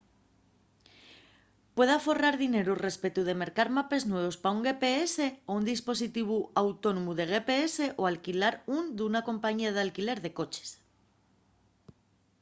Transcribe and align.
puede 1.75 1.93
aforrar 1.97 2.35
dineru 2.43 2.73
respetu 2.87 3.21
de 3.25 3.39
mercar 3.43 3.67
mapes 3.77 4.03
nuevos 4.11 4.37
pa 4.43 4.49
un 4.57 4.61
gps 4.67 5.11
o 5.49 5.51
un 5.59 5.63
dispositivu 5.71 6.37
autónomu 6.63 7.11
de 7.15 7.25
gps 7.31 7.73
o 7.99 8.03
alquilar 8.11 8.55
ún 8.77 8.83
d’una 8.97 9.25
compañía 9.29 9.71
d’alquiler 9.73 10.19
de 10.25 10.31
coches 10.39 10.69